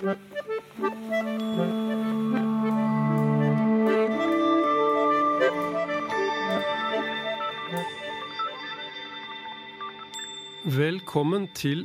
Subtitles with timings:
[0.00, 0.14] Velkommen
[11.52, 11.84] til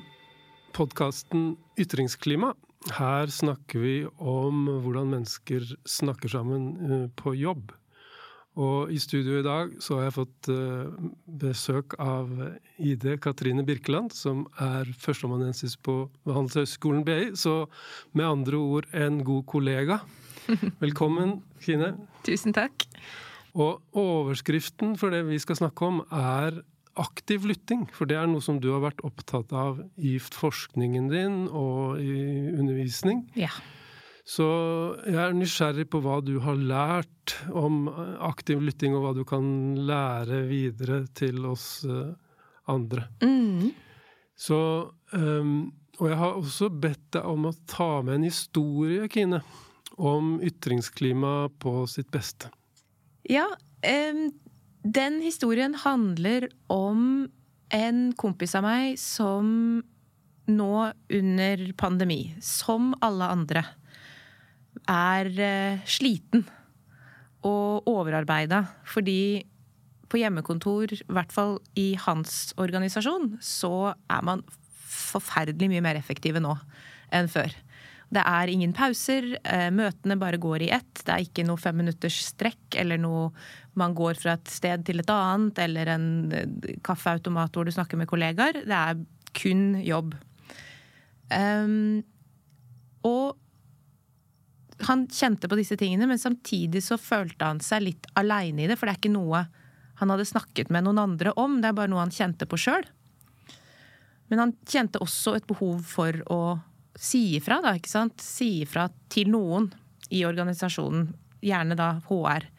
[0.72, 2.54] podkasten Ytringsklima.
[2.96, 7.76] Her snakker vi om hvordan mennesker snakker sammen eh, på jobb.
[8.56, 11.08] Og i studio i dag så har jeg fått eh,
[11.42, 12.30] besøk av
[12.80, 17.34] ID Katrine Birkeland, som er førsteamanuensis på Handelshøyskolen BI.
[17.36, 17.66] Så
[18.16, 20.00] med andre ord en god kollega.
[20.84, 21.96] Velkommen, Kine.
[22.24, 22.88] Tusen takk.
[23.56, 26.62] Og overskriften for det vi skal snakke om, er
[26.96, 27.86] aktiv lytting.
[27.92, 32.20] For det er noe som du har vært opptatt av i forskningen din og i
[32.56, 33.26] undervisning.
[33.36, 33.52] Ja.
[34.26, 34.46] Så
[35.06, 37.86] jeg er nysgjerrig på hva du har lært om
[38.26, 39.48] aktiv lytting, og hva du kan
[39.86, 42.16] lære videre til oss eh,
[42.72, 43.06] andre.
[43.22, 43.70] Mm.
[44.36, 44.58] Så
[45.14, 49.40] um, Og jeg har også bedt deg om å ta med en historie, Kine,
[49.96, 52.50] om ytringsklima på sitt beste.
[53.30, 53.46] Ja,
[53.86, 54.26] um,
[54.84, 57.30] den historien handler om
[57.74, 59.48] en kompis av meg som
[60.46, 60.74] nå
[61.16, 63.64] under pandemi, som alle andre,
[64.92, 66.46] er uh, sliten
[67.46, 68.64] og overarbeida.
[68.90, 69.46] Fordi
[70.10, 74.44] på hjemmekontor, i hvert fall i hans organisasjon, så er man
[74.86, 76.54] forferdelig mye mer effektive nå
[77.14, 77.54] enn før.
[78.16, 81.02] Det er ingen pauser, uh, møtene bare går i ett.
[81.02, 83.32] Det er ikke noe fem minutters strekk eller noe
[83.76, 88.00] man går fra et sted til et annet, eller en uh, kaffeautomat hvor du snakker
[88.00, 88.62] med kollegaer.
[88.64, 89.02] Det er
[89.36, 90.14] kun jobb.
[91.34, 92.06] Um,
[93.06, 93.36] og
[94.84, 98.76] han kjente på disse tingene, men samtidig så følte han seg litt aleine i det.
[98.80, 99.46] For det er ikke noe
[100.02, 102.84] han hadde snakket med noen andre om, det er bare noe han kjente på sjøl.
[104.28, 106.42] Men han kjente også et behov for å
[107.00, 108.20] si ifra, da, ikke sant.
[108.24, 109.70] Si ifra til noen
[110.14, 111.08] i organisasjonen,
[111.46, 112.50] gjerne da HR,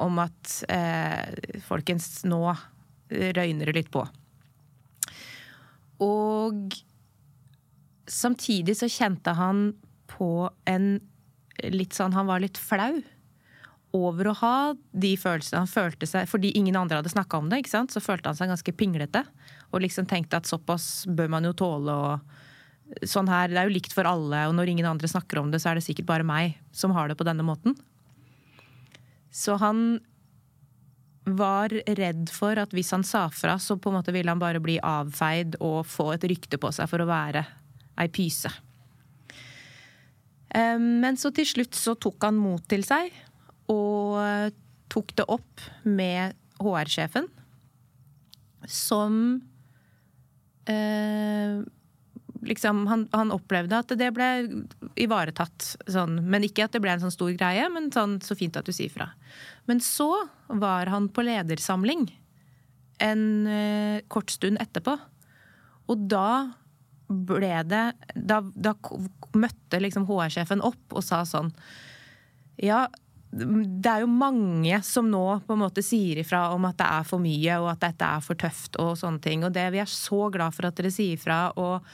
[0.00, 2.40] om at eh, folkens, nå
[3.10, 4.04] røyner det litt på.
[6.00, 6.76] Og
[8.08, 9.72] samtidig så kjente han
[10.10, 10.94] på en
[11.68, 13.02] litt sånn Han var litt flau
[13.96, 14.56] over å ha
[14.92, 15.64] de følelsene.
[15.64, 17.90] Han følte seg, Fordi ingen andre hadde snakka om det, ikke sant?
[17.90, 19.24] så følte han seg ganske pinglete.
[19.72, 21.90] Og liksom tenkte at såpass bør man jo tåle.
[21.90, 25.50] og sånn her, Det er jo likt for alle, og når ingen andre snakker om
[25.50, 27.76] det, så er det sikkert bare meg som har det på denne måten.
[29.30, 30.00] Så han
[31.24, 34.62] var redd for at hvis han sa fra, så på en måte ville han bare
[34.62, 37.44] bli avfeid og få et rykte på seg for å være
[38.00, 38.50] ei pyse.
[40.50, 43.12] Men så til slutt så tok han mot til seg
[43.70, 44.16] og
[44.90, 47.28] tok det opp med HR-sjefen,
[48.66, 49.14] som
[50.66, 51.60] eh,
[52.40, 54.26] Liksom, han, han, opplevde at det ble
[55.00, 56.22] ivaretatt sånn.
[56.24, 58.72] Men ikke at det ble en sånn stor greie, men sånn så fint at du
[58.72, 59.10] sier fra.
[59.68, 60.08] Men så
[60.48, 62.06] var han på ledersamling
[63.04, 64.96] en eh, kort stund etterpå.
[65.92, 66.54] Og da
[67.10, 67.84] ble det
[68.14, 68.74] Da, da
[69.34, 71.50] møtte liksom HR-sjefen opp og sa sånn
[72.60, 72.86] Ja,
[73.30, 77.04] det er jo mange som nå på en måte sier ifra om at det er
[77.06, 79.44] for mye og at dette er for tøft og sånne ting.
[79.46, 81.44] Og det vi er så glad for at dere sier ifra.
[81.54, 81.86] Og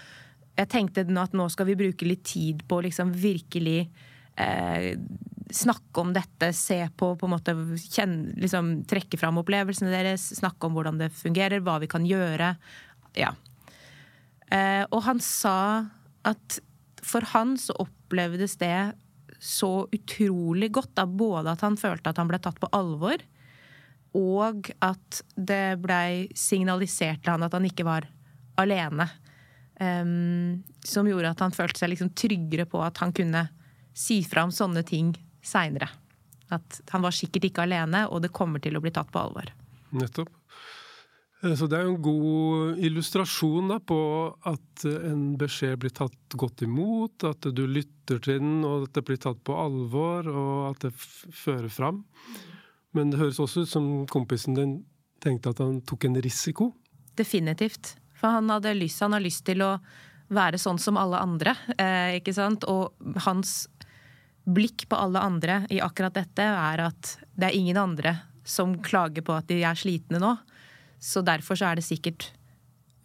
[0.57, 3.83] jeg tenkte at nå skal vi bruke litt tid på liksom virkelig
[4.41, 4.95] eh,
[5.53, 10.67] snakke om dette, se på på en måte kjenne, liksom, Trekke fram opplevelsene deres, snakke
[10.67, 12.55] om hvordan det fungerer, hva vi kan gjøre.
[13.17, 13.35] Ja.
[14.55, 15.87] Eh, og han sa
[16.27, 16.61] at
[17.07, 18.95] for han så opplevdes det
[19.43, 20.95] så utrolig godt.
[20.99, 23.23] Da, både at han følte at han ble tatt på alvor,
[24.17, 28.09] og at det blei signalisert til han at han ikke var
[28.61, 29.09] alene.
[29.77, 33.43] Um, som gjorde at han følte seg liksom tryggere på at han kunne
[33.97, 35.13] si fra om sånne ting
[35.45, 35.91] seinere.
[36.49, 39.51] At han var sikkert ikke alene, og det kommer til å bli tatt på alvor.
[39.97, 40.33] Nettopp.
[41.43, 44.01] Eh, så det er jo en god illustrasjon da, på
[44.49, 49.05] at en beskjed blir tatt godt imot, at du lytter til den, og at det
[49.09, 52.05] blir tatt på alvor, og at det fører fram.
[52.97, 54.77] Men det høres også ut som kompisen din
[55.23, 56.71] tenkte at han tok en risiko.
[57.17, 57.97] Definitivt.
[58.17, 59.77] For han hadde lyst, han har lyst til å
[60.33, 62.65] være sånn som alle andre, eh, ikke sant?
[62.65, 62.97] Og
[63.27, 63.69] hans
[64.47, 68.15] blikk på alle andre i akkurat dette er at det er ingen andre
[68.47, 70.37] som klager på at de er slitne nå.
[71.03, 72.31] Så derfor så er det sikkert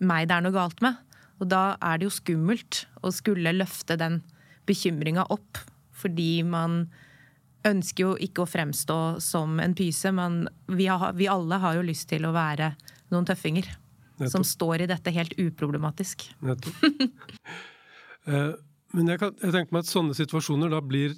[0.01, 0.97] meg det er noe galt med.
[1.41, 4.21] Og da er det jo skummelt å skulle løfte den
[4.69, 5.59] bekymringa opp,
[5.91, 6.85] fordi man
[7.67, 11.85] ønsker jo ikke å fremstå som en pyse, men vi, har, vi alle har jo
[11.85, 12.71] lyst til å være
[13.13, 13.67] noen tøffinger.
[14.21, 14.33] Nettopp.
[14.33, 16.29] Som står i dette helt uproblematisk.
[16.45, 16.81] Nettopp.
[18.29, 18.51] Eh,
[18.94, 21.15] Men jeg, kan, jeg tenker meg at sånne situasjoner da blir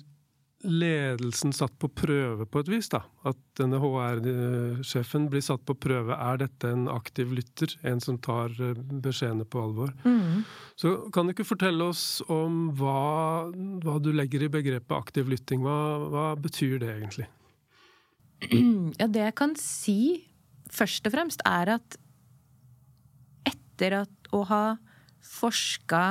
[0.64, 2.90] ledelsen satt på prøve på et vis?
[2.92, 3.04] da?
[3.28, 6.16] At denne HR-sjefen blir satt på prøve.
[6.16, 7.76] Er dette en aktiv lytter?
[7.88, 9.94] En som tar eh, beskjedene på alvor?
[10.08, 10.44] Mm.
[10.80, 13.50] Så kan du ikke fortelle oss om hva,
[13.84, 15.64] hva du legger i begrepet aktiv lytting?
[15.66, 15.78] Hva,
[16.14, 17.30] hva betyr det egentlig?
[19.00, 20.00] Ja, det jeg kan si
[20.74, 21.98] først og fremst, er at
[23.48, 24.64] etter at å ha
[25.24, 26.04] forska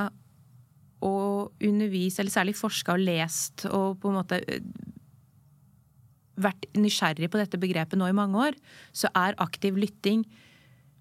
[1.03, 4.63] og undervist, eller særlig forska og lest og på en måte eh,
[6.43, 8.57] vært nysgjerrig på dette begrepet nå i mange år,
[8.95, 10.23] så er aktiv lytting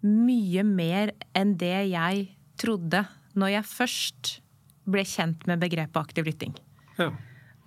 [0.03, 2.27] mye mer enn det jeg
[2.61, 3.05] trodde
[3.39, 4.33] når jeg først
[4.93, 6.57] ble kjent med begrepet aktiv lytting.
[6.99, 7.13] Ja.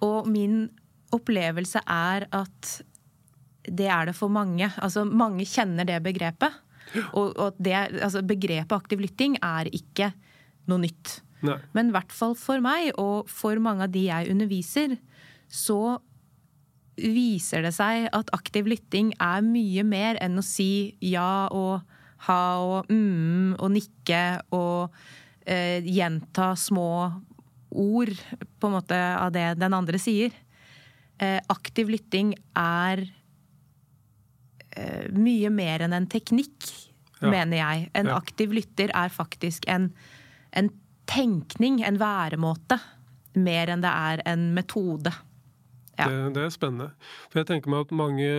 [0.04, 0.68] Og min
[1.16, 2.76] opplevelse er at
[3.66, 4.68] det er det for mange.
[4.78, 6.54] Altså mange kjenner det begrepet.
[7.18, 10.12] Og, og det, altså, begrepet aktiv lytting er ikke
[10.70, 11.20] noe nytt.
[11.46, 11.58] Nei.
[11.78, 14.98] Men i hvert fall for meg, og for mange av de jeg underviser,
[15.52, 16.00] så
[16.96, 21.84] viser det seg at aktiv lytting er mye mer enn å si ja og
[22.26, 24.22] ha og mm og nikke
[24.56, 24.96] og
[25.46, 26.88] eh, gjenta små
[27.76, 28.16] ord
[28.60, 30.32] på en måte av det den andre sier.
[31.20, 33.04] Eh, aktiv lytting er
[34.76, 36.72] eh, mye mer enn en teknikk,
[37.22, 37.30] Ja.
[37.32, 37.90] mener jeg.
[37.96, 39.94] En aktiv lytter er faktisk en,
[40.52, 40.70] en
[41.10, 42.80] tenkning, en væremåte,
[43.36, 45.12] mer enn det er en metode.
[45.96, 46.10] Ja.
[46.12, 46.90] Det, det er spennende.
[47.32, 48.30] For jeg tenker meg at mange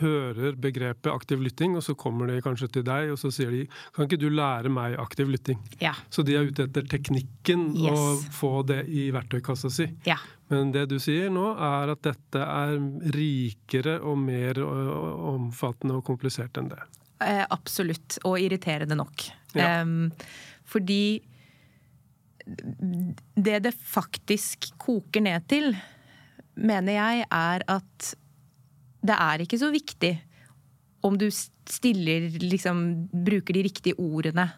[0.00, 3.60] hører begrepet aktiv lytting, og så kommer de kanskje til deg og så sier de
[3.94, 5.60] kan ikke du lære meg aktiv lytting?
[5.78, 5.92] Ja.
[6.10, 7.94] Så de er ute etter teknikken Yes.
[7.94, 9.86] og få det i verktøykassa si.
[10.08, 10.18] ja.
[10.50, 12.74] Men det du sier nå, er at dette er
[13.14, 16.82] rikere og mer omfattende og komplisert enn det.
[17.24, 18.18] Eh, absolutt.
[18.28, 19.24] Og irriterende nok.
[19.56, 19.80] Ja.
[19.80, 20.10] Em,
[20.68, 21.22] fordi
[22.44, 25.72] det det faktisk koker ned til,
[26.54, 28.14] mener jeg, er at
[29.04, 30.14] det er ikke så viktig
[31.04, 34.48] om du stiller liksom Bruker de riktige ordene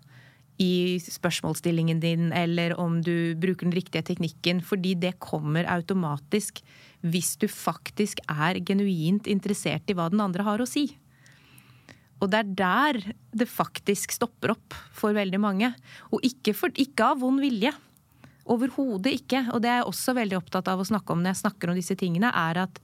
[0.62, 6.62] i spørsmålsstillingen din, eller om du bruker den riktige teknikken, fordi det kommer automatisk
[7.04, 10.88] hvis du faktisk er genuint interessert i hva den andre har å si.
[12.22, 13.00] Og det er der
[13.36, 15.72] det faktisk stopper opp for veldig mange.
[16.14, 17.72] Og ikke, for, ikke av vond vilje.
[18.52, 19.42] Overhodet ikke.
[19.52, 21.78] Og det er jeg også veldig opptatt av å snakke om når jeg snakker om
[21.78, 22.80] disse tingene, er at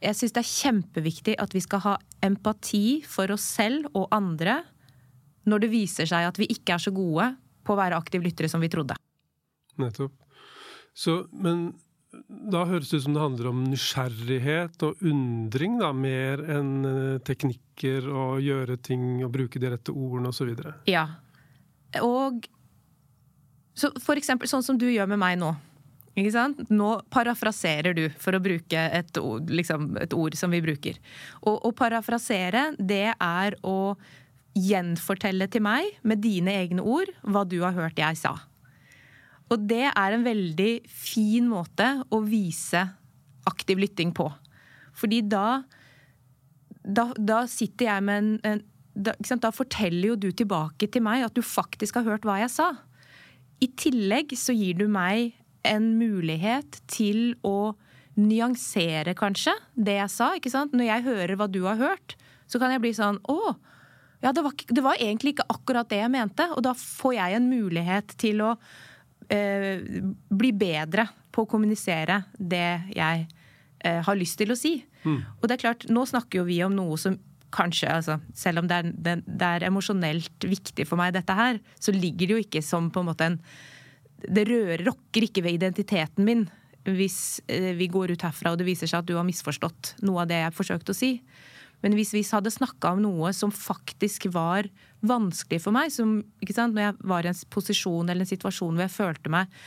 [0.00, 4.62] jeg syns det er kjempeviktig at vi skal ha empati for oss selv og andre
[5.50, 7.26] når det viser seg at vi ikke er så gode
[7.66, 8.96] på å være aktive lyttere som vi trodde.
[9.80, 10.16] Nettopp.
[10.96, 11.70] Så, men
[12.28, 17.18] da høres det ut som det handler om nysgjerrighet og undring, da, mer enn eh,
[17.26, 20.52] teknikker og gjøre ting og bruke de rette ordene osv.
[20.90, 21.06] Ja.
[22.04, 22.46] Og
[23.78, 25.54] så for eksempel sånn som du gjør med meg nå.
[26.18, 26.64] Ikke sant?
[26.74, 30.98] Nå parafraserer du, for å bruke et ord, liksom et ord som vi bruker.
[31.46, 33.94] Og å parafrasere, det er å
[34.58, 38.34] gjenfortelle til meg med dine egne ord hva du har hørt jeg sa.
[39.50, 42.84] Og det er en veldig fin måte å vise
[43.50, 44.28] aktiv lytting på.
[44.96, 45.62] Fordi da
[46.80, 48.60] Da, da sitter jeg med en, en
[48.96, 52.50] da, da forteller jo du tilbake til meg at du faktisk har hørt hva jeg
[52.50, 52.70] sa.
[53.60, 55.34] I tillegg så gir du meg
[55.68, 57.76] en mulighet til å
[58.16, 60.32] nyansere, kanskje, det jeg sa.
[60.34, 60.72] ikke sant?
[60.72, 62.16] Når jeg hører hva du har hørt,
[62.48, 63.54] så kan jeg bli sånn Å,
[64.24, 66.48] ja, det var, det var egentlig ikke akkurat det jeg mente.
[66.56, 68.54] Og da får jeg en mulighet til å
[69.32, 74.76] eh, bli bedre på å kommunisere det jeg eh, har lyst til å si.
[75.40, 77.14] Og det er klart, nå snakker jo vi om noe som
[77.54, 81.60] kanskje, altså, selv om det er, det, det er emosjonelt viktig for meg, dette her,
[81.82, 83.38] så ligger det jo ikke som på en måte en
[84.20, 86.42] Det rører, rokker ikke ved identiteten min
[86.84, 90.22] hvis eh, vi går ut herfra og det viser seg at du har misforstått noe
[90.22, 91.10] av det jeg forsøkte å si.
[91.80, 94.68] Men hvis vi hadde snakka om noe som faktisk var
[95.06, 98.74] vanskelig for meg, som, ikke sant, når jeg var i en posisjon eller en situasjon
[98.74, 99.60] hvor jeg følte meg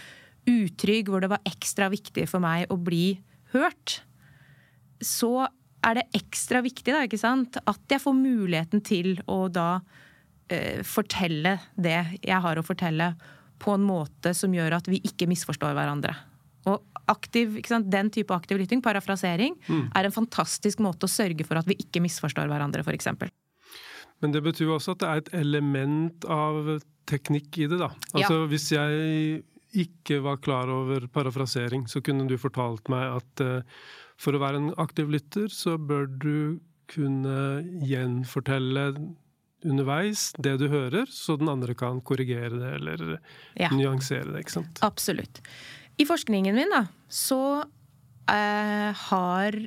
[0.49, 3.05] utrygg, hvor det var ekstra viktig for meg å bli
[3.53, 4.01] hørt,
[5.03, 5.47] så
[5.83, 7.59] er det ekstra viktig da, ikke sant?
[7.59, 9.77] at jeg får muligheten til å da
[10.51, 13.13] eh, fortelle det jeg har å fortelle,
[13.63, 16.15] på en måte som gjør at vi ikke misforstår hverandre.
[16.67, 17.87] Og aktiv, ikke sant?
[17.91, 19.55] Den type aktiv lytting, parafrasering,
[19.95, 23.07] er en fantastisk måte å sørge for at vi ikke misforstår hverandre, f.eks.
[24.23, 26.77] Men det betyr også at det er et element av
[27.11, 27.89] teknikk i det, da.
[28.15, 29.43] Altså hvis jeg
[29.83, 33.81] ikke var klar over parafrasering, så kunne du fortalt meg at uh,
[34.21, 36.37] for å være en aktiv lytter, så bør du
[36.93, 37.35] kunne
[37.83, 38.91] gjenfortelle
[39.63, 43.05] underveis det du hører, så den andre kan korrigere det eller
[43.59, 43.69] Ja.
[43.71, 44.43] nyansere det.
[44.45, 44.79] ikke sant?
[44.85, 45.41] Absolutt.
[45.97, 49.57] I forskningen min da, så uh, har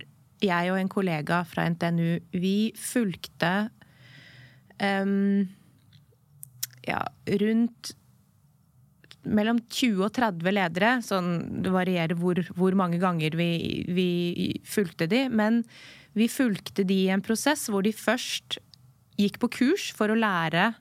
[0.45, 3.71] jeg og en kollega fra NTNU Vi fulgte
[4.83, 5.47] em,
[6.87, 7.01] ja,
[7.43, 7.95] rundt
[9.27, 10.95] mellom 20 og 30 ledere.
[11.05, 11.31] Sånn,
[11.65, 13.51] det varierer hvor, hvor mange ganger vi,
[13.91, 14.09] vi
[14.67, 15.27] fulgte de.
[15.29, 15.63] Men
[16.17, 18.61] vi fulgte de i en prosess hvor de først
[19.21, 20.75] gikk på kurs for å lære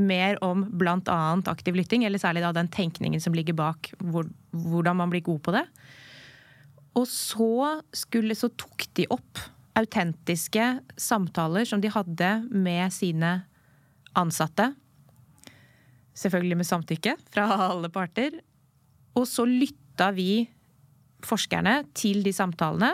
[0.00, 1.20] mer om bl.a.
[1.50, 5.42] aktiv lytting, eller særlig da den tenkningen som ligger bak hvor, hvordan man blir god
[5.44, 5.64] på det.
[6.98, 9.42] Og så, skulle, så tok de opp
[9.78, 10.66] autentiske
[11.00, 13.32] samtaler som de hadde med sine
[14.18, 14.72] ansatte.
[16.16, 18.40] Selvfølgelig med samtykke fra alle parter.
[19.16, 20.48] Og så lytta vi,
[21.26, 22.90] forskerne, til de samtalene.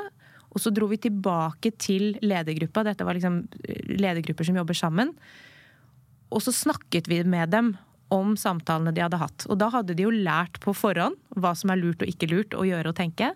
[0.53, 2.85] Og så dro vi tilbake til ledergruppa.
[2.87, 3.43] Dette var liksom
[3.93, 5.13] ledergrupper som jobber sammen.
[6.33, 7.75] Og så snakket vi med dem
[8.15, 9.47] om samtalene de hadde hatt.
[9.51, 12.55] Og da hadde de jo lært på forhånd hva som er lurt og ikke lurt
[12.55, 13.33] å gjøre og tenke.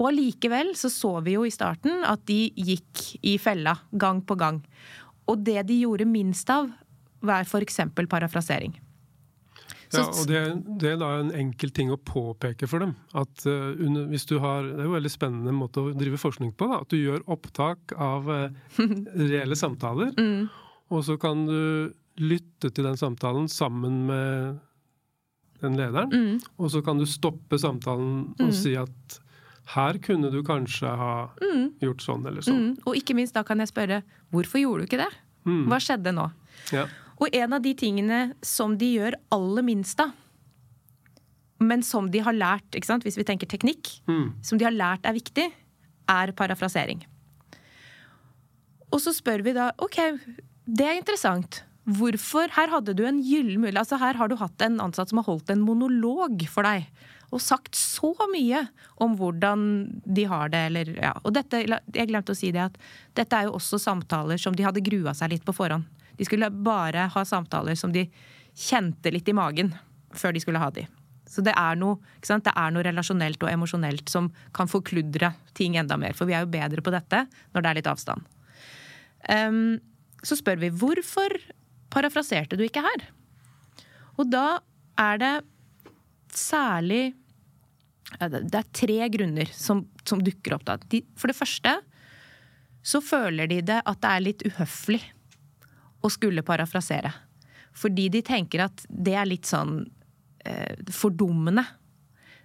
[0.00, 4.36] Og allikevel så så vi jo i starten at de gikk i fella gang på
[4.40, 4.62] gang.
[5.30, 6.70] Og det de gjorde minst av,
[7.22, 7.78] var f.eks.
[8.10, 8.74] parafrasering.
[9.92, 10.40] Ja, og det,
[10.80, 12.94] det, er da en enkel ting å påpeke for dem.
[13.12, 16.16] At uh, under, hvis du har, Det er jo en veldig spennende måte å drive
[16.20, 16.68] forskning på.
[16.70, 18.48] Da, at du gjør opptak av uh,
[18.80, 20.14] reelle samtaler.
[20.22, 20.48] Mm.
[20.92, 24.58] Og så kan du lytte til den samtalen sammen med
[25.62, 26.12] den lederen.
[26.12, 26.50] Mm.
[26.60, 28.52] Og så kan du stoppe samtalen og Mm.
[28.52, 29.16] si at
[29.64, 31.72] her kunne du kanskje ha Mm.
[31.80, 32.58] gjort sånn eller sånn.
[32.74, 32.78] Mm.
[32.86, 34.02] Og ikke minst da kan jeg spørre
[34.32, 35.14] hvorfor gjorde du ikke det?
[35.46, 35.66] Mm.
[35.68, 36.32] Hva skjedde nå?
[36.72, 36.86] Ja.
[37.20, 40.12] Og en av de tingene som de gjør aller minst av,
[41.60, 44.32] men som de har lært, hvis vi tenker teknikk, Mm.
[44.42, 45.52] som de har lært er viktig,
[46.08, 47.04] er parafrasering.
[48.92, 49.96] Og så spør vi da OK,
[50.66, 51.62] det er interessant.
[51.82, 52.52] Hvorfor?
[52.54, 53.80] Her hadde du en gyllen mulighet.
[53.82, 56.86] Altså her har du hatt en ansatt som har holdt en monolog for deg.
[57.32, 58.60] Og sagt så mye
[59.02, 59.64] om hvordan
[60.04, 61.14] de har det, eller ja.
[61.24, 62.76] Og dette, jeg glemte å si det at
[63.18, 65.88] dette er jo også samtaler som de hadde grua seg litt på forhånd.
[66.18, 68.04] De skulle bare ha samtaler som de
[68.54, 69.72] kjente litt i magen
[70.14, 70.84] før de skulle ha de.
[71.32, 71.96] Så det er noe?
[72.20, 76.12] Det er noe relasjonelt og emosjonelt som kan forkludre ting enda mer.
[76.14, 77.24] For vi er jo bedre på dette
[77.54, 78.28] når det er litt avstand.
[79.30, 79.80] Um,
[80.22, 81.32] så spør vi hvorfor
[81.92, 83.06] parafraserte du ikke her?
[84.20, 84.60] Og da
[85.00, 85.34] er det
[86.32, 87.14] særlig
[88.20, 90.64] Det er tre grunner som, som dukker opp.
[90.68, 90.76] Da.
[90.92, 91.78] De, for det første
[92.82, 95.00] så føler de det at det er litt uhøflig
[96.02, 97.12] å skulle parafrasere.
[97.78, 99.86] Fordi de tenker at det er litt sånn
[100.44, 101.64] eh, fordummende.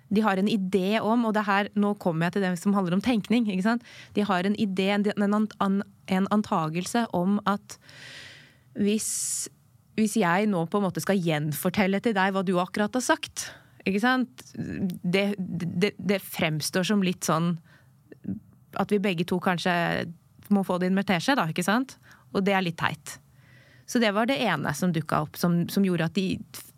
[0.08, 2.96] De har en idé om, og det her, nå kommer jeg til det som handler
[2.96, 3.50] om tenkning.
[3.52, 3.84] ikke sant?
[4.16, 7.80] De har en idé, en, an, en antagelse om at
[8.78, 9.10] hvis,
[9.98, 13.50] hvis jeg nå på en måte skal gjenfortelle til deg hva du akkurat har sagt
[13.88, 14.44] ikke sant?
[14.54, 17.54] Det, det, det fremstår som litt sånn
[18.78, 19.72] at vi begge to kanskje
[20.54, 21.96] må få det inn med teskje, da, ikke sant?
[22.36, 23.18] Og det er litt teit.
[23.88, 26.36] Så det var det ene som dukka opp, som, som, gjorde at de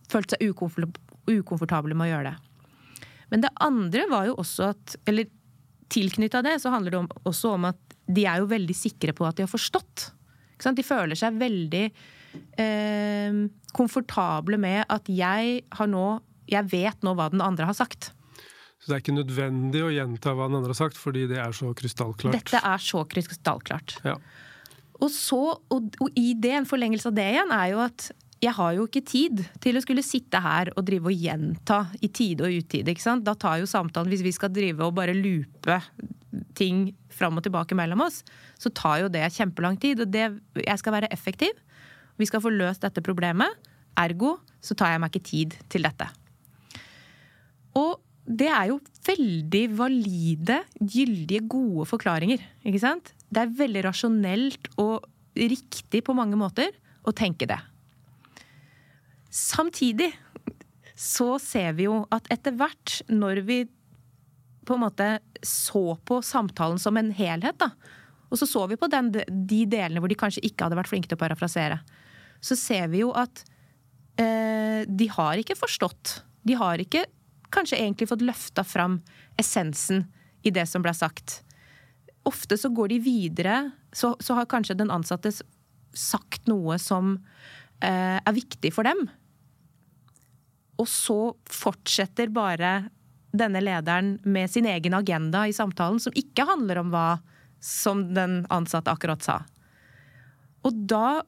[0.10, 3.08] følte seg ukomfortable med å gjøre det.
[3.34, 5.28] Men det andre var jo også at Eller
[5.90, 7.78] tilknytta det, så handler det om, også om at
[8.10, 10.12] de er jo veldig sikre på at de har forstått.
[10.60, 11.84] De føler seg veldig
[12.62, 13.42] eh,
[13.76, 16.08] komfortable med at jeg har nå
[16.50, 18.10] Jeg vet nå hva den andre har sagt.
[18.80, 21.52] Så det er ikke nødvendig å gjenta hva den andre har sagt, fordi det er
[21.54, 22.34] så krystallklart?
[22.34, 24.00] Dette er så krystallklart.
[24.08, 24.16] Ja.
[24.98, 28.08] Og, så, og, og i det, en forlengelse av det igjen, er jo at
[28.40, 32.08] jeg har jo ikke tid til å skulle sitte her og drive og gjenta i
[32.08, 32.94] tide og utide.
[32.96, 33.26] ikke sant?
[33.28, 35.82] Da tar jo samtalen, Hvis vi skal drive og bare loope
[36.60, 38.22] ting fram og tilbake mellom oss,
[38.60, 40.04] så tar jo det kjempelang tid.
[40.04, 40.28] Og det,
[40.60, 41.56] jeg skal være effektiv.
[42.20, 43.56] Vi skal få løst dette problemet.
[44.00, 46.08] Ergo så tar jeg meg ikke tid til dette.
[47.80, 47.98] Og
[48.30, 52.44] det er jo veldig valide, gyldige, gode forklaringer.
[52.64, 53.14] ikke sant?
[53.30, 55.08] Det er veldig rasjonelt og
[55.40, 56.76] riktig på mange måter
[57.08, 57.58] å tenke det.
[59.34, 60.12] Samtidig
[61.00, 63.60] så ser vi jo at etter hvert, når vi
[64.70, 65.10] på en måte
[65.46, 67.72] så på samtalen som en helhet, da,
[68.30, 71.10] og så så vi på den, de delene hvor de kanskje ikke hadde vært flinke
[71.10, 71.80] til å parafrasere,
[72.40, 73.42] så ser vi jo at
[74.22, 76.20] eh, de har ikke forstått.
[76.46, 77.04] De har ikke
[77.54, 79.00] kanskje egentlig fått løfta fram
[79.42, 80.06] essensen
[80.46, 81.42] i det som ble sagt.
[82.30, 83.58] Ofte så går de videre,
[83.92, 85.34] så, så har kanskje den ansatte
[85.98, 87.16] sagt noe som
[87.82, 89.08] eh, er viktig for dem.
[90.80, 92.92] Og så fortsetter bare
[93.32, 97.20] denne lederen med sin egen agenda i samtalen, som ikke handler om hva
[97.64, 99.42] som den ansatte akkurat sa.
[100.66, 101.22] Og da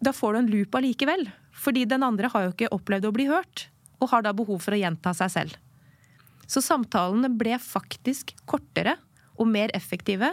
[0.00, 1.26] da får du en loop allikevel.
[1.52, 3.66] Fordi den andre har jo ikke opplevd å bli hørt,
[4.00, 5.58] og har da behov for å gjenta seg selv.
[6.50, 8.96] Så samtalene ble faktisk kortere
[9.36, 10.32] og mer effektive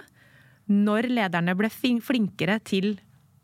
[0.72, 2.96] når lederne ble flinkere til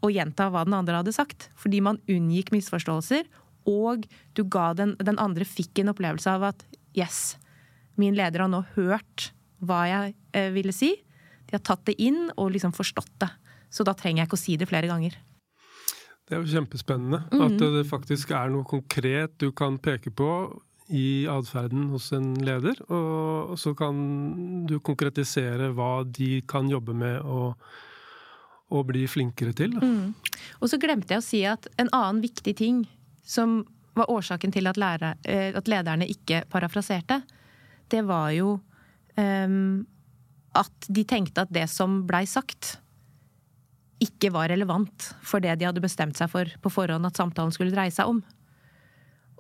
[0.04, 1.50] å gjenta hva den andre hadde sagt.
[1.60, 3.28] Fordi man unngikk misforståelser,
[3.70, 6.66] og du ga den, den andre fikk en opplevelse av at
[6.98, 7.38] yes,
[8.00, 9.32] min leder har nå hørt
[9.64, 10.94] hva jeg eh, ville si.
[11.48, 13.30] De har tatt det inn og liksom forstått det.
[13.74, 15.16] Så da trenger jeg ikke å si det flere ganger.
[16.24, 17.24] Det er jo kjempespennende.
[17.32, 17.46] Mm -hmm.
[17.46, 22.92] At det faktisk er noe konkret du kan peke på i atferden hos en leder.
[22.92, 27.56] Og så kan du konkretisere hva de kan jobbe med og,
[28.70, 29.74] og bli flinkere til.
[29.80, 30.14] Mm.
[30.62, 32.88] Og så glemte jeg å si at en annen viktig ting
[33.24, 37.22] som var årsaken til at, lærer, eh, at lederne ikke parafraserte,
[37.92, 38.56] det var jo
[39.18, 39.86] um,
[40.58, 42.78] at de tenkte at det som blei sagt,
[44.04, 47.74] ikke var relevant for det de hadde bestemt seg for på forhånd at samtalen skulle
[47.74, 48.24] dreie seg om.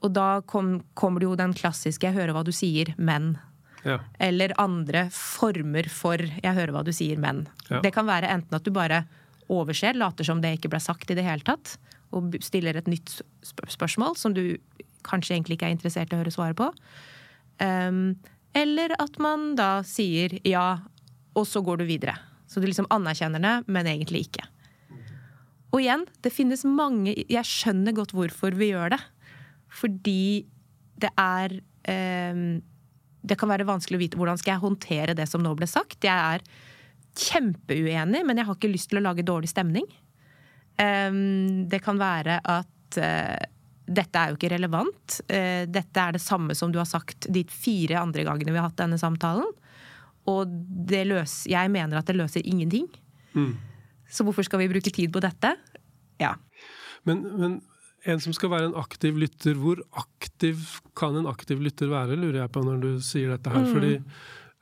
[0.04, 3.38] Og da kom, kommer det jo den klassiske 'jeg hører hva du sier, men'.
[3.84, 4.00] Ja.
[4.20, 7.48] Eller andre former for 'jeg hører hva du sier, men'.
[7.70, 7.82] Ja.
[7.82, 9.06] Det kan være enten at du bare
[9.50, 11.78] overser, later som det ikke ble sagt i det hele tatt,
[12.14, 14.58] og stiller et nytt spørsmål som du
[15.04, 16.70] kanskje egentlig ikke er interessert i å høre svaret på.
[17.60, 18.16] Um,
[18.58, 20.84] eller at man da sier ja,
[21.34, 22.16] og så går du videre.
[22.48, 24.46] Så du liksom anerkjenner det, men egentlig ikke.
[25.74, 29.00] Og igjen, det finnes mange Jeg skjønner godt hvorfor vi gjør det.
[29.74, 30.46] Fordi
[31.02, 31.56] det er
[32.36, 32.62] um,
[33.26, 35.98] Det kan være vanskelig å vite hvordan skal jeg håndtere det som nå ble sagt.
[36.06, 36.46] Jeg er
[37.18, 39.86] kjempeuenig, men jeg har ikke lyst til å lage dårlig stemning.
[40.78, 43.50] Det kan være at eh,
[43.84, 45.20] dette er jo ikke relevant.
[45.28, 48.70] Eh, dette er det samme som du har sagt de fire andre gangene vi har
[48.70, 49.50] hatt denne samtalen.
[50.32, 50.48] Og
[50.90, 52.88] løser, jeg mener at det løser ingenting.
[53.36, 53.58] Mm.
[54.08, 55.56] Så hvorfor skal vi bruke tid på dette?
[56.22, 56.36] Ja.
[57.04, 57.62] Men, men,
[58.04, 60.60] en som skal være en aktiv lytter, hvor aktiv
[61.00, 63.64] kan en aktiv lytter være, lurer jeg på når du sier dette her.
[63.64, 63.72] Mm.
[63.76, 63.94] Fordi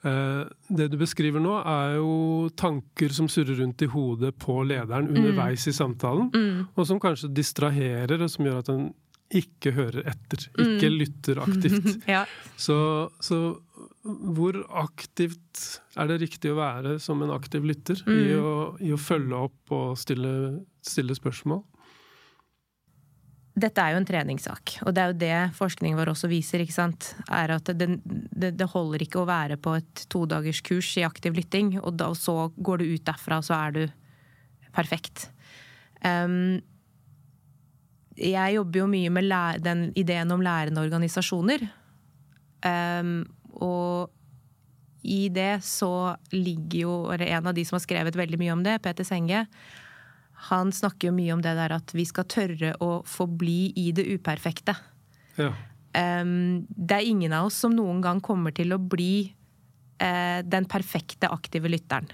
[0.02, 5.20] det du beskriver nå, er jo tanker som surrer rundt i hodet på lederen mm.
[5.20, 5.70] underveis mm.
[5.70, 6.64] i samtalen, mm.
[6.74, 8.88] og som kanskje distraherer, og som gjør at en
[9.32, 10.46] ikke hører etter.
[10.60, 10.96] Ikke mm.
[11.00, 11.90] lytter aktivt.
[12.16, 12.24] ja.
[12.60, 12.78] så,
[13.24, 13.40] så,
[14.04, 15.66] hvor aktivt
[16.00, 18.16] er det riktig å være som en aktiv lytter mm.
[18.16, 20.34] i, å, i, å, følge opp og stille,
[20.86, 21.64] stille, spørsmål?
[23.52, 26.64] Dette er jo en treningssak, og det er jo det forskningen vår også viser.
[26.64, 27.10] ikke sant?
[27.28, 31.74] Er at det, det, det holder ikke å være på et todagerskurs i aktiv lytting,
[31.82, 33.84] og, da, og så går du ut derfra, og så er du
[34.72, 35.28] perfekt.
[36.00, 36.62] Um,
[38.16, 39.36] jeg jobber jo mye med
[39.66, 41.68] den ideen om lærende organisasjoner.
[42.64, 43.26] Um,
[43.60, 44.12] og
[45.02, 48.82] i det så ligger jo En av de som har skrevet veldig mye om det,
[48.86, 49.48] Peter Senge,
[50.50, 54.08] han snakker jo mye om det der at vi skal tørre å forbli i det
[54.10, 54.76] uperfekte.
[55.38, 55.52] Ja.
[55.92, 59.30] Um, det er ingen av oss som noen gang kommer til å bli
[60.02, 62.10] uh, den perfekte aktive lytteren.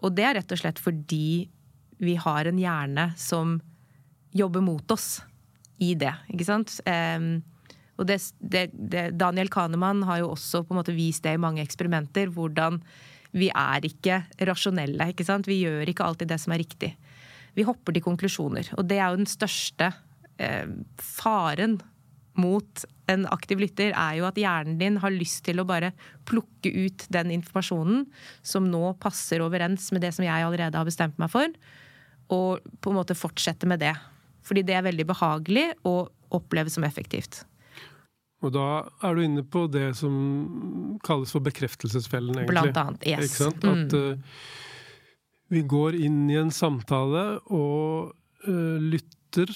[0.00, 1.50] Og det er rett og slett fordi
[2.00, 3.58] vi har en hjerne som
[4.32, 5.18] jobber mot oss
[5.82, 6.14] i det.
[6.32, 6.78] Ikke sant?
[6.88, 7.42] Um,
[8.00, 11.42] og det, det, det, Daniel Kahneman har jo også på en måte vist det i
[11.42, 12.32] mange eksperimenter.
[12.32, 12.80] Hvordan
[13.36, 15.10] vi er ikke rasjonelle.
[15.12, 15.50] ikke sant?
[15.50, 16.94] Vi gjør ikke alltid det som er riktig.
[17.56, 18.72] Vi hopper til konklusjoner.
[18.78, 19.90] Og det er jo den største
[20.40, 20.68] eh,
[21.00, 21.80] faren
[22.40, 25.92] mot en aktiv lytter, er jo at hjernen din har lyst til å bare
[26.28, 28.04] plukke ut den informasjonen
[28.46, 31.50] som nå passer overens med det som jeg allerede har bestemt meg for,
[32.30, 33.96] og på en måte fortsette med det.
[34.46, 37.42] Fordi det er veldig behagelig og oppleves som effektivt.
[38.40, 38.66] Og da
[39.04, 40.14] er du inne på det som
[41.04, 42.54] kalles for bekreftelsesfellen, egentlig.
[42.54, 43.26] Blant annet, yes.
[43.26, 43.66] Ikke sant?
[43.68, 44.22] At mm.
[45.50, 48.12] Vi går inn i en samtale og
[48.46, 49.50] uh, lytter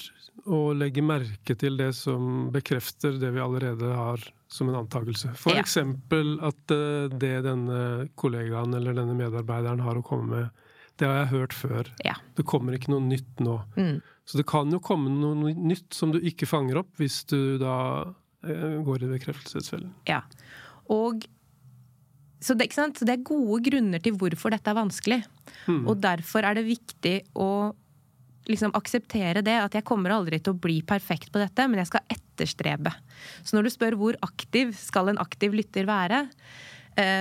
[0.45, 5.31] og legger merke til det som bekrefter det vi allerede har som en antakelse.
[5.39, 5.63] For ja.
[5.63, 10.67] eksempel at uh, det denne kollegaen eller denne medarbeideren har å komme med,
[10.99, 11.89] det har jeg hørt før.
[12.07, 12.17] Ja.
[12.35, 13.57] Det kommer ikke noe nytt nå.
[13.79, 13.97] Mm.
[14.25, 17.77] Så det kan jo komme noe nytt som du ikke fanger opp hvis du da
[18.47, 19.91] eh, går i bekreftelsesfellen.
[20.09, 20.23] Ja.
[20.93, 21.25] Og
[22.45, 25.23] så det, så det, er gode grunner til hvorfor dette er vanskelig.
[25.65, 25.81] Mm.
[25.89, 27.73] Og derfor er det viktig å
[28.45, 29.55] liksom akseptere det.
[29.63, 32.93] At jeg kommer aldri til å bli perfekt på dette, men jeg skal etterstrebe.
[33.41, 36.27] Så når du spør hvor aktiv skal en aktiv lytter være,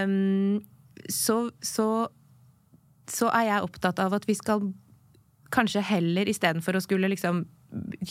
[0.05, 0.61] um,
[1.09, 1.89] så, så,
[3.09, 4.69] så er jeg opptatt av at vi skal
[5.55, 7.47] kanskje heller istedenfor å skulle liksom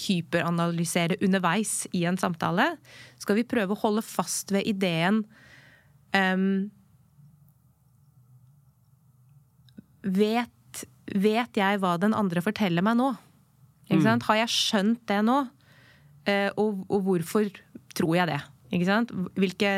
[0.08, 2.74] hyperanalysere underveis i en samtale,
[3.22, 5.22] skal vi prøve å holde fast ved ideen
[6.12, 6.72] um,
[10.04, 10.86] vet,
[11.16, 13.14] vet, jeg hva den andre forteller meg nå?
[13.90, 14.26] Ikke sant?
[14.30, 15.44] Har jeg skjønt det nå?
[16.30, 17.50] Eh, og, og hvorfor
[17.98, 18.42] tror jeg det?
[19.38, 19.72] Hvilke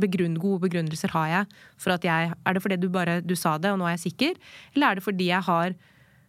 [0.00, 3.56] begrunn, gode begrunnelser har jeg for at jeg Er det fordi du bare du sa
[3.58, 4.36] det, og nå er jeg sikker?
[4.74, 5.74] Eller er det fordi jeg har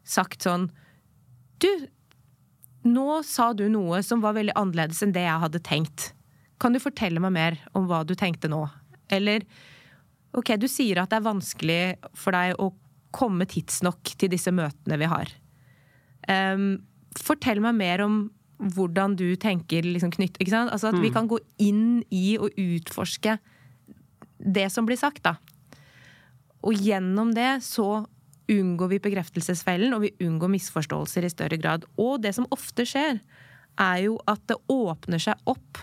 [0.03, 0.69] sagt sånn
[1.61, 1.69] Du,
[2.83, 6.11] nå sa du noe som var veldig annerledes enn det jeg hadde tenkt.
[6.61, 8.63] Kan du fortelle meg mer om hva du tenkte nå?
[9.13, 9.45] Eller
[10.37, 11.81] OK, du sier at det er vanskelig
[12.17, 12.71] for deg å
[13.15, 15.31] komme tidsnok til disse møtene vi har.
[16.29, 16.83] Um,
[17.19, 18.21] fortell meg mer om
[18.61, 21.01] hvordan du tenker liksom, knytt, Altså At mm.
[21.01, 23.39] vi kan gå inn i og utforske
[24.37, 25.35] det som blir sagt, da.
[26.61, 28.03] Og gjennom det så
[28.51, 31.85] unngår vi bekreftelsesfellen, og vi unngår misforståelser i større grad.
[32.01, 33.21] Og det som ofte skjer,
[33.79, 35.81] er jo at det åpner seg opp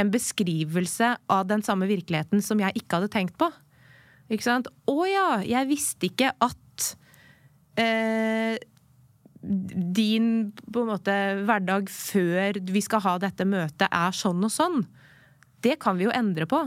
[0.00, 3.50] en beskrivelse av den samme virkeligheten som jeg ikke hadde tenkt på.
[4.30, 4.70] Ikke sant?
[4.88, 6.90] Å ja, jeg visste ikke at
[7.80, 8.56] eh,
[9.40, 11.16] din på en måte
[11.48, 14.84] hverdag før vi skal ha dette møtet, er sånn og sånn.
[15.64, 16.62] Det kan vi jo endre på.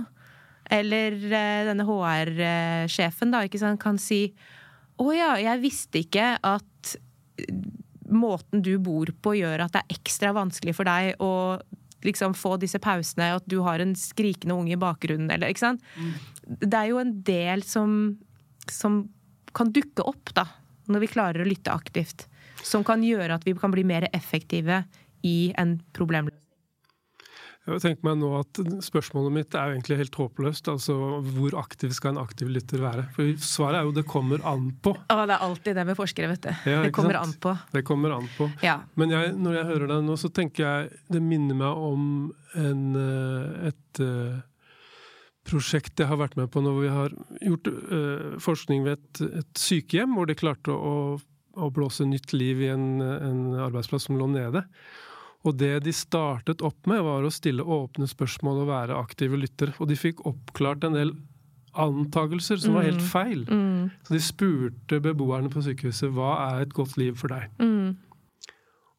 [0.73, 4.25] Eller eh, denne HR-sjefen da, ikke sant, kan si
[5.01, 6.95] å ja, jeg visste ikke at
[8.13, 11.31] måten du bor på gjør at det er ekstra vanskelig for deg å
[12.07, 15.83] liksom få disse pausene, at du har en skrikende unge i bakgrunnen, eller ikke sant.
[15.97, 16.13] Mm.
[16.65, 17.97] Det er jo en del som,
[18.71, 19.03] som
[19.55, 20.47] kan dukke opp, da,
[20.91, 22.27] når vi klarer å lytte aktivt.
[22.63, 24.83] Som kan gjøre at vi kan bli mer effektive
[25.23, 26.42] i en problemløsning.
[27.63, 30.67] Jeg tenker meg nå at Spørsmålet mitt er jo egentlig helt håpløst.
[30.67, 33.05] altså Hvor aktiv skal en aktiv lytter være?
[33.15, 34.95] For Svaret er jo 'det kommer an på'.
[35.07, 36.51] Å, det er alltid det med forskere, vet du.
[36.67, 37.23] Ja, det kommer sant?
[37.23, 37.57] an på.
[37.71, 38.51] Det kommer an på.
[38.61, 38.81] Ja.
[38.95, 42.83] Men jeg, når jeg hører deg nå, så tenker jeg det minner meg om en,
[42.99, 44.41] eh, et uh,
[45.47, 49.53] prosjekt jeg har vært med på når vi har gjort uh, forskning ved et, et,
[49.55, 51.17] sykehjem, hvor de klarte å,
[51.55, 54.67] å blåse nytt liv i en, en arbeidsplass som lå nede.
[55.43, 59.75] Og det de startet opp med, var å stille åpne spørsmål og være aktive lyttere.
[59.83, 61.11] Og de fikk oppklart en del
[61.73, 62.77] antakelser som mm.
[62.77, 63.09] var helt mm.
[63.11, 63.43] feil.
[63.49, 63.91] Mm.
[64.07, 67.51] Så de spurte beboerne på sykehuset hva er et godt liv for deg.
[67.59, 67.97] Mm.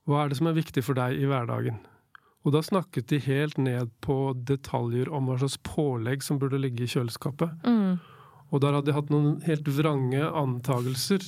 [0.05, 1.79] Hva er det som er viktig for deg i hverdagen?
[2.45, 6.85] Og da snakket de helt ned på detaljer om hva slags pålegg som burde ligge
[6.85, 7.55] i kjøleskapet.
[7.65, 7.97] Mm.
[8.53, 11.25] Og der hadde de hatt noen helt vrange antagelser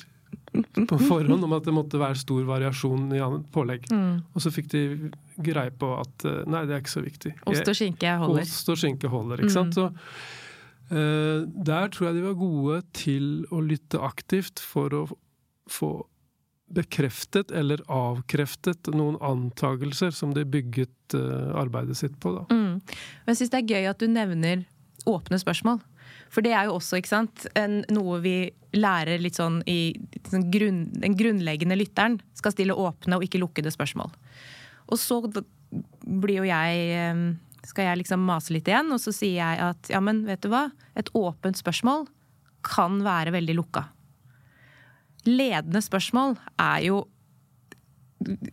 [0.88, 3.20] på forhånd om at det måtte være stor variasjon i
[3.52, 3.86] pålegg.
[3.92, 4.24] Mm.
[4.32, 4.82] Og så fikk de
[5.36, 7.34] greie på at eh, nei, det er ikke så viktig.
[7.52, 8.44] Ost og skinke holder.
[8.46, 9.72] Ost og skinke holder, ikke mm.
[9.76, 15.06] Så uh, der tror jeg de var gode til å lytte aktivt for å
[15.70, 15.90] få
[16.76, 22.34] bekreftet eller avkreftet noen antagelser som de bygget uh, arbeidet sitt på.
[22.38, 22.46] Da.
[22.50, 22.80] Mm.
[23.28, 24.64] Jeg syns det er gøy at du nevner
[25.06, 25.82] åpne spørsmål.
[26.32, 28.36] For det er jo også sant, en, noe vi
[28.76, 29.94] lærer litt sånn i
[30.28, 34.12] sånn grunn, Den grunnleggende lytteren skal stille åpne og ikke lukkede spørsmål.
[34.92, 35.20] Og så
[36.06, 37.36] blir jo jeg
[37.66, 40.52] Skal jeg liksom mase litt igjen, og så sier jeg at ja, men vet du
[40.52, 40.68] hva?
[40.94, 42.06] Et åpent spørsmål
[42.66, 43.82] kan være veldig lukka.
[45.26, 47.00] Ledende spørsmål er jo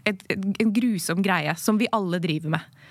[0.05, 2.81] et, et, en grusom greie som vi alle driver med.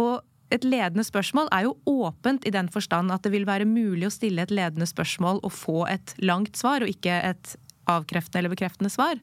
[0.00, 4.06] Og et ledende spørsmål er jo åpent i den forstand at det vil være mulig
[4.06, 7.56] å stille et ledende spørsmål og få et langt svar, og ikke et
[7.90, 9.18] avkreftende eller bekreftende svar.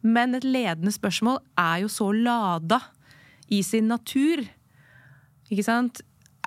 [0.00, 2.80] Men et ledende spørsmål er jo så lada
[3.52, 4.42] i sin natur.
[5.50, 6.00] Ikke sant?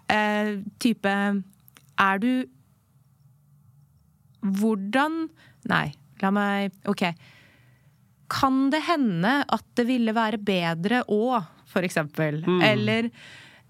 [0.09, 2.45] Eh, type Er du
[4.43, 5.29] Hvordan
[5.69, 7.05] Nei, la meg OK.
[8.33, 11.37] Kan det hende at det ville være bedre å,
[11.69, 12.41] for eksempel?
[12.43, 12.59] Mm.
[12.67, 13.07] Eller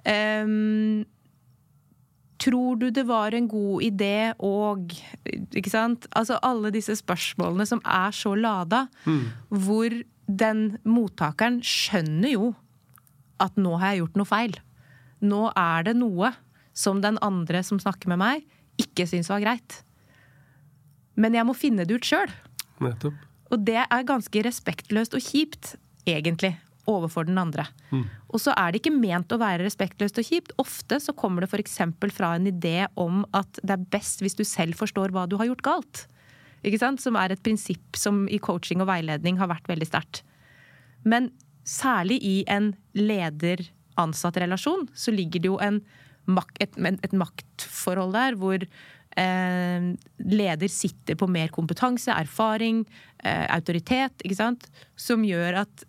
[0.04, 1.06] Um,
[2.44, 4.92] tror du det var en god idé og
[5.56, 6.08] Ikke sant?
[6.12, 9.24] Altså alle disse spørsmålene som er så lada, mm.
[9.64, 9.96] hvor
[10.28, 12.52] den mottakeren skjønner jo
[13.44, 14.58] at nå har jeg gjort noe feil.
[15.24, 16.34] Nå er det noe
[16.76, 18.46] som den andre som snakker med meg,
[18.82, 19.80] ikke syns var greit.
[21.20, 22.32] Men jeg må finne det ut sjøl.
[23.54, 25.76] Og det er ganske respektløst og kjipt,
[26.10, 26.56] egentlig
[26.90, 27.66] overfor den andre.
[27.92, 28.04] Mm.
[28.34, 30.56] Og så er det ikke ment å være respektløst og kjipt.
[30.62, 31.80] Ofte så kommer det f.eks.
[32.16, 35.48] fra en idé om at det er best hvis du selv forstår hva du har
[35.50, 36.04] gjort galt.
[36.64, 37.04] Ikke sant?
[37.04, 40.24] Som er et prinsipp som i coaching og veiledning har vært veldig sterkt.
[41.08, 41.32] Men
[41.68, 45.80] særlig i en leder-ansatt-relasjon så ligger det jo en,
[46.64, 49.88] et, et, maktforhold der hvor eh,
[50.20, 52.84] leder sitter på mer kompetanse, erfaring,
[53.24, 54.70] eh, autoritet, ikke sant?
[55.00, 55.88] som gjør at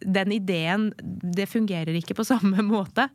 [0.00, 3.08] den ideen det fungerer ikke på samme måte.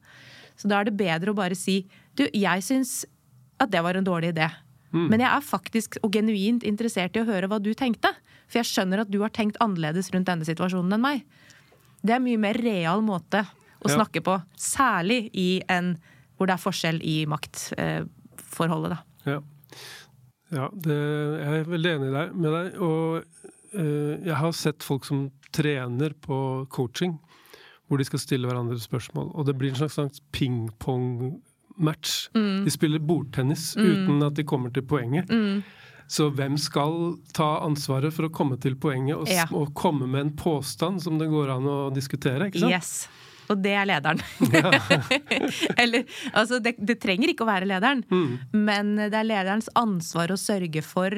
[0.56, 1.82] Så da er det bedre å bare si
[2.16, 3.02] du, jeg syns
[3.60, 4.48] at det var en dårlig idé.
[4.96, 5.08] Mm.
[5.12, 8.14] Men jeg er faktisk og genuint interessert i å høre hva du tenkte.
[8.48, 11.26] For jeg skjønner at du har tenkt annerledes rundt denne situasjonen enn meg.
[12.06, 13.96] Det er en mye mer real måte å Ja.
[13.98, 14.38] snakke på.
[14.56, 15.96] Særlig i en
[16.38, 19.00] hvor det er forskjell i maktforholdet, da.
[19.26, 19.40] Ja,
[20.56, 20.96] ja det,
[21.42, 22.80] jeg er veldig enig med deg.
[22.84, 26.38] Og eh, jeg har sett folk som trener på
[26.74, 27.18] coaching,
[27.88, 29.32] hvor de skal stille hverandre spørsmål.
[29.36, 32.30] Og det blir en slags, ping-pong-match.
[32.36, 32.64] Mm.
[32.66, 35.30] De spiller bordtennis uten at de kommer til poenget.
[35.30, 35.62] Mm.
[36.08, 39.46] Så hvem skal ta ansvaret for å komme til poenget og, Ja.
[39.52, 42.48] og komme med en påstand som det går an å diskutere?
[42.52, 42.72] ikke sant?
[42.72, 43.08] Yes.
[43.50, 44.22] Og det er lederen.
[45.78, 48.40] Eller, altså, det, det trenger ikke å være lederen, Mm.
[48.54, 51.14] men det er lederens ansvar å sørge for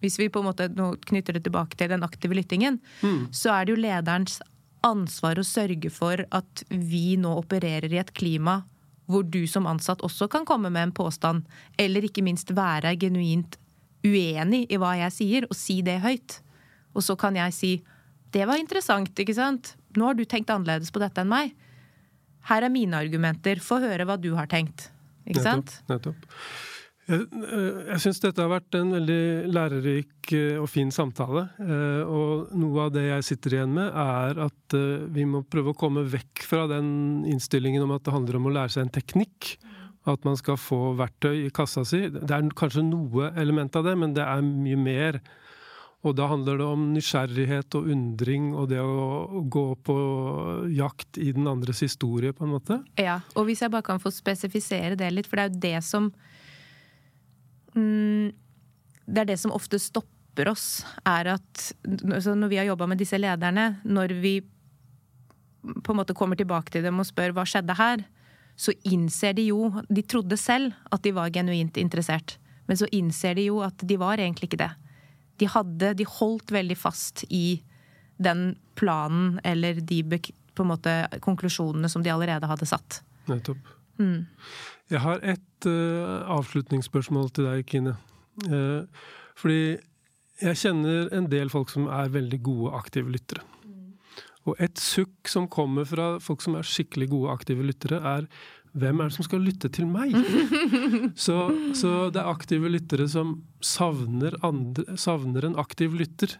[0.00, 0.68] Hvis vi på en måte
[1.08, 3.28] knytter det tilbake til den aktive lyttingen, Mm.
[3.32, 4.40] så er det jo lederens
[4.84, 8.64] ansvar å sørge for at vi nå opererer i et klima
[9.08, 11.46] hvor du som ansatt også kan komme med en påstand,
[11.78, 13.56] eller ikke minst være genuint
[14.04, 16.40] uenig i hva jeg sier, og si det høyt.
[16.94, 17.82] Og så kan jeg si
[18.32, 19.74] 'det var interessant', ikke sant?
[19.96, 21.54] Nå har du tenkt annerledes på dette enn meg.
[22.44, 24.90] Her er mine argumenter, få høre hva du har tenkt.
[25.26, 25.80] Ikke sant?
[25.88, 26.14] Nettopp.
[26.14, 26.16] nettopp.
[27.08, 31.46] Jeg, eh, jeg syns dette har vært en veldig lærerik eh, og fin samtale.
[31.64, 34.76] eh, Og noe av det jeg sitter igjen med, er at
[35.14, 38.54] vi må prøve å komme vekk fra den innstillingen om at det handler om å
[38.58, 39.56] lære seg en teknikk.
[40.08, 42.06] At man skal få verktøy i kassa si.
[42.12, 45.20] Det er kanskje noe element av det, men det er mye mer.
[46.06, 49.96] Og da handler det om nysgjerrighet og undring og det å, gå på
[50.76, 52.78] jakt i den andres historie, på en måte.
[53.00, 55.78] Ja, og hvis jeg bare kan få spesifisere det litt, for det er jo det
[55.88, 56.12] som
[57.78, 63.00] Det er det som ofte stopper oss, er at altså når vi har jobba med
[63.00, 64.38] disse lederne, når vi
[65.62, 68.04] på en måte kommer tilbake til dem og spør hva skjedde her,
[68.58, 72.36] så innser de jo De trodde selv at de var genuint interessert,
[72.66, 74.72] men så innser de jo at de var egentlig ikke det.
[75.38, 77.60] De hadde, de holdt veldig fast i
[78.18, 80.02] den planen eller de
[80.58, 83.02] på en måte konklusjonene som de allerede hadde satt.
[83.30, 83.77] Nettopp.
[83.98, 84.26] Mm.
[84.88, 87.96] Jeg har et uh, avslutningsspørsmål til deg, Kine.
[88.46, 88.86] Uh,
[89.38, 89.76] fordi
[90.38, 93.42] jeg kjenner en del folk som er veldig gode aktive lyttere.
[94.48, 98.28] Og et sukk som kommer fra folk som er skikkelig gode aktive lyttere, er
[98.80, 100.14] hvem er det som skal lytte til meg?
[101.26, 106.38] så, så det er aktive lyttere som savner, andre, savner en aktiv lytter.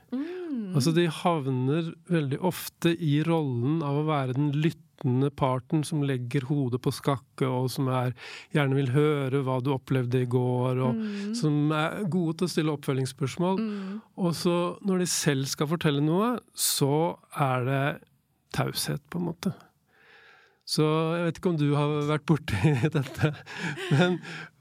[0.77, 6.49] Altså de havner veldig ofte i rollen av å være den lyttende parten som legger
[6.49, 8.13] hodet på skakke, og som er,
[8.55, 11.01] gjerne vil høre hva du opplevde i går, og
[11.39, 13.63] som er gode til å stille oppfølgingsspørsmål.
[14.19, 17.83] Og så når de selv skal fortelle noe, så er det
[18.57, 19.55] taushet, på en måte.
[20.69, 20.85] Så
[21.17, 23.31] jeg vet ikke om du har vært borti dette,
[23.89, 24.19] men,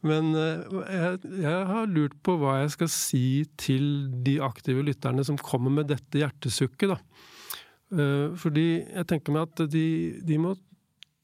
[0.07, 3.23] men eh, jeg, jeg har lurt på hva jeg skal si
[3.59, 3.89] til
[4.23, 7.01] de aktive lytterne som kommer med dette hjertesukket, da.
[7.91, 9.87] Eh, Fordi jeg tenker meg at de,
[10.23, 10.55] de må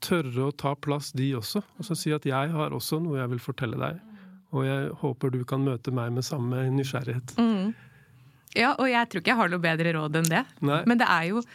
[0.04, 1.62] tørre å ta plass, de også.
[1.80, 4.02] Og så si at jeg har også noe jeg vil fortelle deg.
[4.54, 7.38] Og jeg håper du kan møte meg med samme nysgjerrighet.
[7.40, 7.72] Mm.
[8.54, 10.44] Ja, og jeg tror ikke jeg har noe bedre råd enn det.
[10.62, 10.82] Nei.
[10.90, 11.46] Men det er jo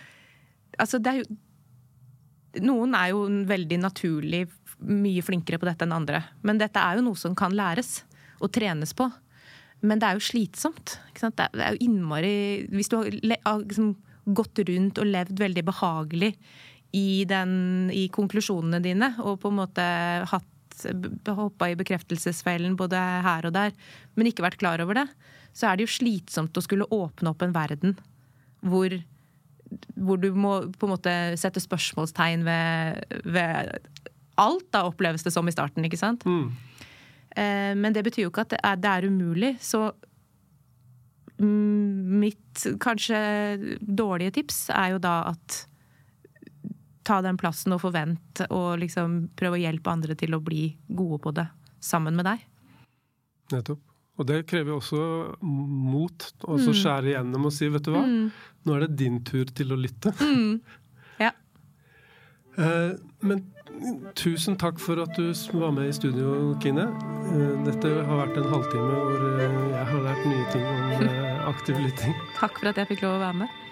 [0.78, 1.36] Altså, det er jo
[2.64, 4.46] Noen er jo veldig naturlig
[4.78, 6.22] mye flinkere på dette enn andre.
[6.46, 8.02] Men dette er jo noe som kan læres
[8.38, 9.08] og trenes på.
[9.82, 10.98] Men det er jo slitsomt.
[11.14, 13.10] Det er- jo innmari Hvis du har
[13.44, 16.36] har liksom gått rundt og levd veldig behagelig
[16.92, 19.84] i, den, i konklusjonene dine, og på en måte
[20.28, 20.44] hatt
[21.26, 23.72] hoppa i bekreftelsesfellen både her og der,
[24.14, 25.08] men ikke vært klar over det,
[25.52, 27.96] så er det jo slitsomt å skulle åpne opp en verden
[28.62, 28.92] hvor,
[29.96, 33.72] hvor du må på en måte sette spørsmålstegn ved, ved
[34.38, 36.24] alt, da oppleves det som i starten, ikke sant?
[36.28, 36.52] Mm.
[37.36, 39.56] Eh, Men det betyr jo ikke at det er, det er umulig.
[39.60, 39.90] Så
[41.38, 45.64] mitt kanskje dårlige tips er jo da at
[47.06, 51.20] ta den plassen og forvent og liksom prøve å hjelpe andre til å bli gode
[51.24, 51.46] på det
[51.80, 52.42] sammen med deg.
[53.54, 53.87] Nettopp.
[54.18, 55.00] Og det krever også
[55.46, 56.24] mot.
[56.50, 58.02] Og så skjære igjennom og si, vet du hva,
[58.66, 60.14] nå er det din tur til å lytte.
[61.18, 61.32] Ja.
[62.58, 62.92] Eh,
[63.26, 63.40] Men
[64.18, 66.84] tusen takk for at du var med i studio, Kine.
[67.30, 71.78] Eh, Dette har vært en halvtime hvor eh, jeg har lært nye ting om aktiv
[71.82, 72.14] lytting.
[72.40, 73.67] Takk for at jeg fikk lov å være med.